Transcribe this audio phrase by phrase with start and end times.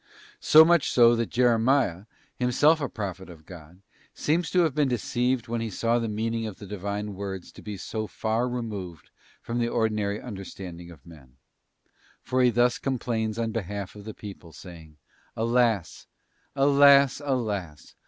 [0.39, 2.07] So much so that Jeremias,
[2.39, 3.81] him self a Prophet of God,
[4.15, 7.61] seems to have been deceived when he saw the meaning of the Divine words to
[7.61, 9.11] be so far removed 5.
[9.13, 11.33] Je from the ordinary understanding of men;
[12.23, 14.97] for he thus com plains on behalf of the people, saying,'
[15.37, 16.07] Alas,
[16.55, 17.93] alas, alas!